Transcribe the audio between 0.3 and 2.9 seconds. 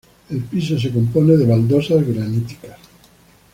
El piso se compone de baldosas graníticas.